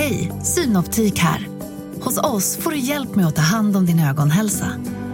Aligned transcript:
Hej, 0.00 0.32
Synoptik 0.42 1.18
här. 1.18 1.48
Hos 2.02 2.18
oss 2.18 2.56
får 2.56 2.70
du 2.70 2.78
hjälp 2.78 3.14
med 3.14 3.26
att 3.26 3.36
ta 3.36 3.42
hand 3.42 3.76
om 3.76 3.86
din 3.86 4.00
ögonhälsa. 4.00 4.66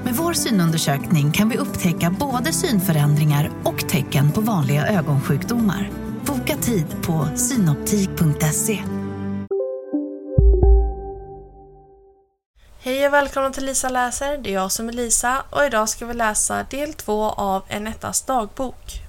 Med 0.04 0.14
vår 0.14 0.32
synundersökning 0.32 1.32
kan 1.32 1.48
vi 1.48 1.56
upptäcka 1.56 2.10
både 2.10 2.52
synförändringar 2.52 3.50
och 3.64 3.88
tecken 3.88 4.32
på 4.32 4.40
vanliga 4.40 4.86
ögonsjukdomar. 4.86 5.90
Boka 6.26 6.56
tid 6.56 6.86
på 7.02 7.28
synoptik.se. 7.36 8.82
Hej 12.78 13.06
och 13.06 13.12
välkomna 13.12 13.50
till 13.50 13.64
Lisa 13.64 13.88
läser. 13.88 14.38
Det 14.38 14.50
är 14.50 14.54
jag 14.54 14.72
som 14.72 14.88
är 14.88 14.92
Lisa 14.92 15.42
och 15.50 15.64
idag 15.64 15.88
ska 15.88 16.06
vi 16.06 16.14
läsa 16.14 16.66
del 16.70 16.92
två 16.92 17.24
av 17.24 17.62
Enettas 17.68 18.22
dagbok. 18.22 19.05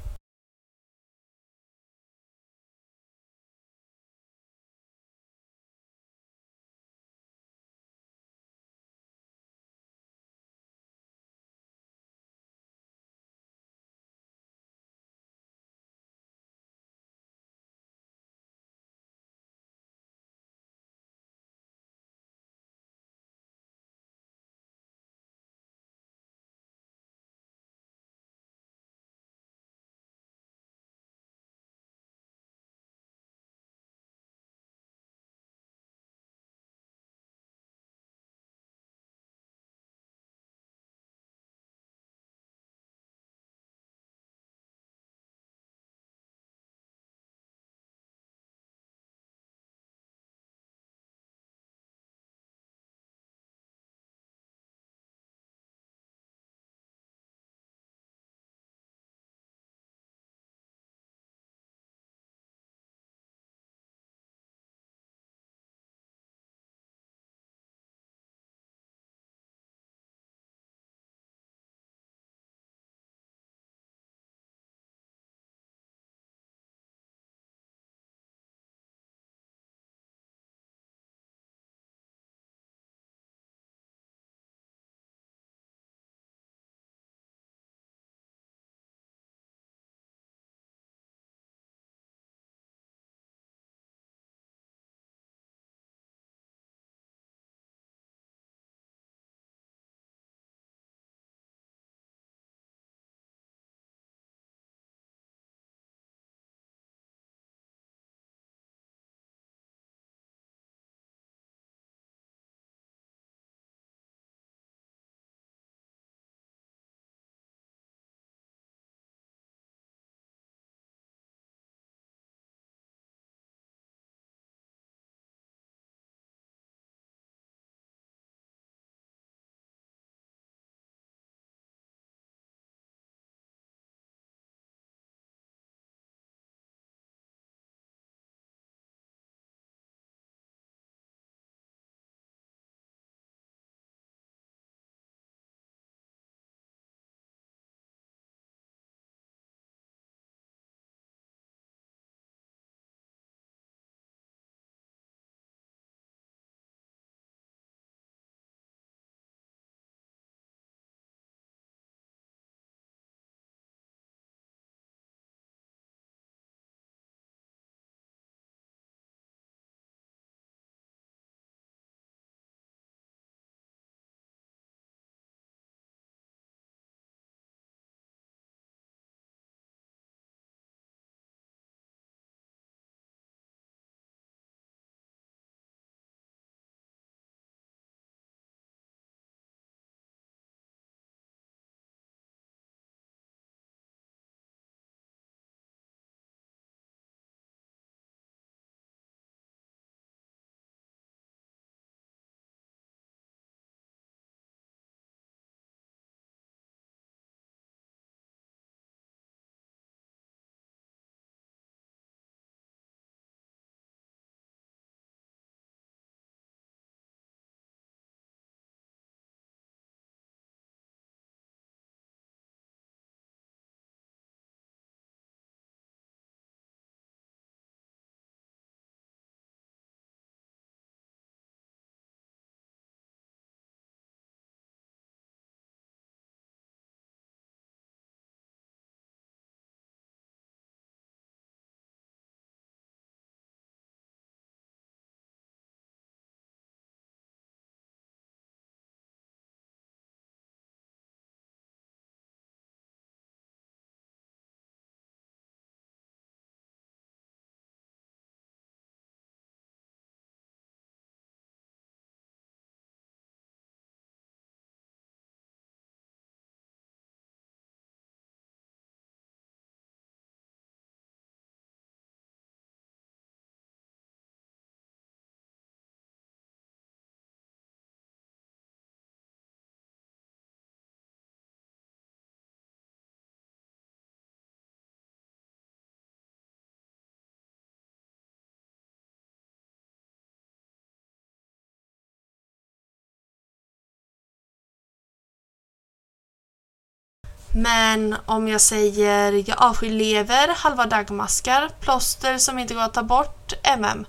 Men 297.52 298.16
om 298.26 298.48
jag 298.48 298.62
säger 298.62 299.44
jag 299.50 299.62
avskyr 299.62 299.90
lever, 299.90 300.48
halva 300.56 300.86
dagmaskar, 300.86 301.70
plåster 301.80 302.38
som 302.38 302.60
inte 302.60 302.74
går 302.74 302.82
att 302.82 302.94
ta 302.94 303.04
bort, 303.04 303.54
MM. 303.78 304.06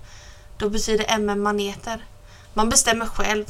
Då 0.57 0.69
betyder 0.69 1.05
MM 1.19 1.41
maneter. 1.41 2.05
Man 2.53 2.69
bestämmer 2.69 3.05
själv. 3.05 3.45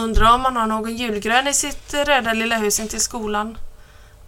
Undrar 0.00 0.34
om 0.34 0.42
man 0.42 0.56
har 0.56 0.66
någon 0.66 0.96
julgrön 0.96 1.46
i 1.46 1.54
sitt 1.54 1.94
eh, 1.94 2.04
röda 2.04 2.32
lilla 2.32 2.56
hus 2.56 2.80
intill 2.80 3.00
skolan. 3.00 3.58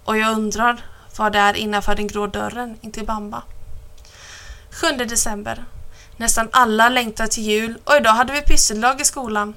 Och 0.04 0.18
jag 0.18 0.32
undrar 0.32 0.84
vad 1.16 1.32
det 1.32 1.38
är 1.38 1.54
innanför 1.54 1.94
den 1.94 2.06
grå 2.06 2.26
dörren 2.26 2.78
intill 2.80 3.06
Bamba. 3.06 3.42
7 4.70 4.96
december. 4.96 5.64
Nästan 6.16 6.48
alla 6.52 6.88
längtar 6.88 7.26
till 7.26 7.42
jul 7.42 7.78
och 7.84 7.96
idag 7.96 8.10
hade 8.10 8.32
vi 8.32 8.42
pyssellag 8.42 9.00
i 9.00 9.04
skolan. 9.04 9.54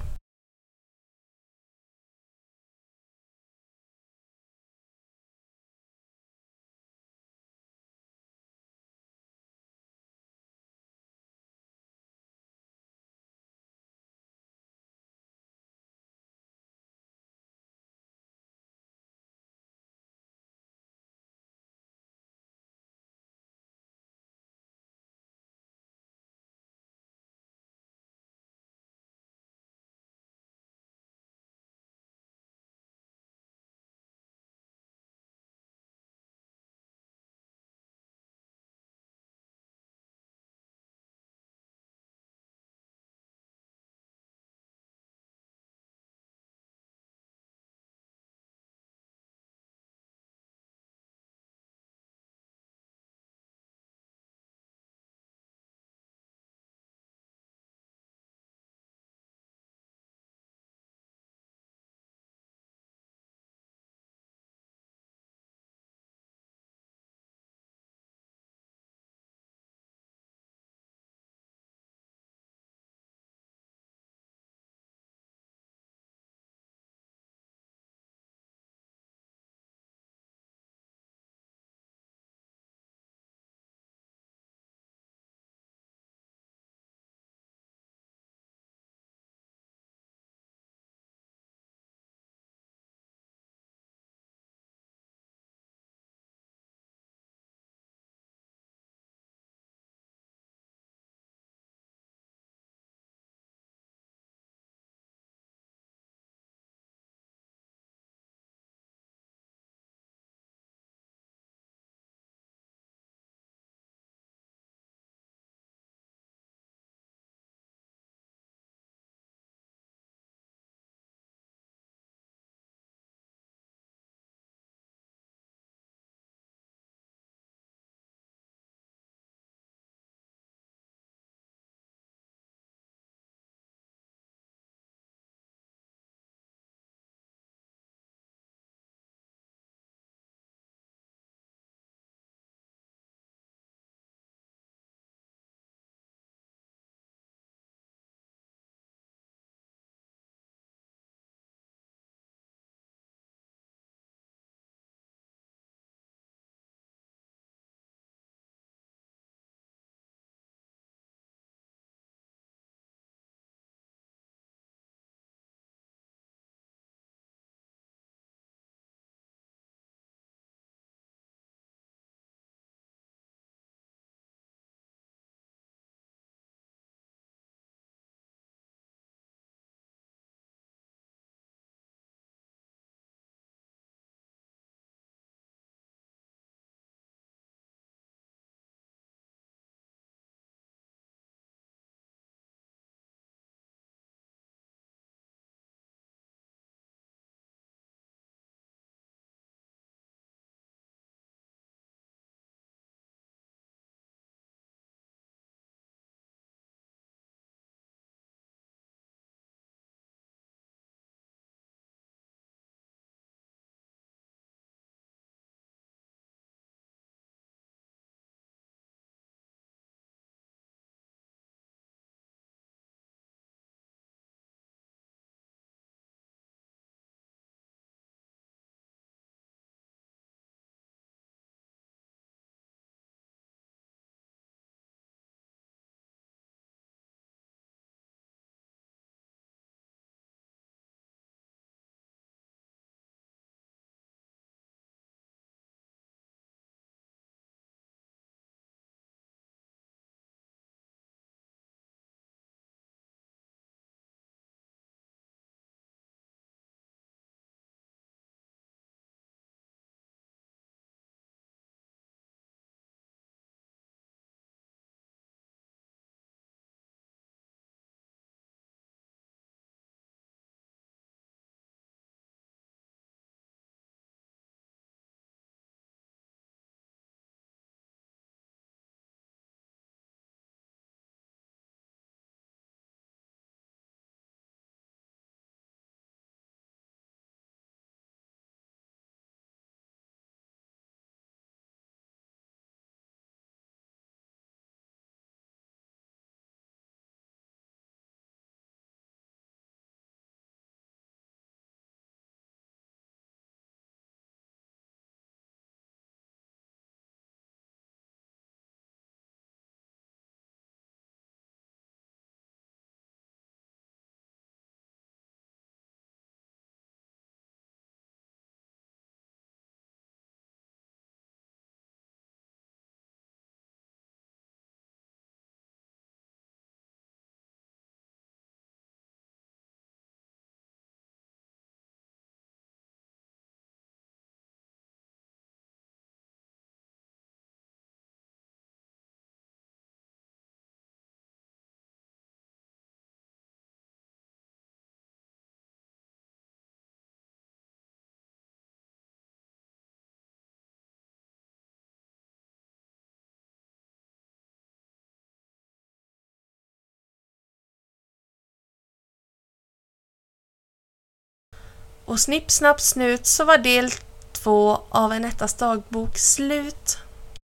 Och 362.06 362.20
snipp, 362.20 362.50
snapp, 362.50 362.80
snut 362.80 363.26
så 363.26 363.44
var 363.44 363.58
del 363.58 363.90
två 364.32 364.80
av 364.88 365.12
en 365.12 365.24
ettas 365.24 365.54
dagbok 365.54 366.18
slut. 366.18 366.95